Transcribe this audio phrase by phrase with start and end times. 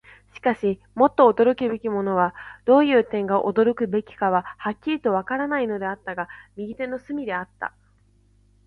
[0.33, 2.33] しかし、もっと驚くべきものは、
[2.65, 6.27] どういう点が驚くべきかははっきりとはわからなかったのだが、
[6.57, 7.71] 右手の隅であった。